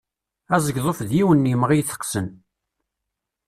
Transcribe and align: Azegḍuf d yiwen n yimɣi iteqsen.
Azegḍuf 0.55 0.99
d 1.09 1.11
yiwen 1.17 1.43
n 1.43 1.49
yimɣi 1.49 1.75
iteqsen. 1.81 2.27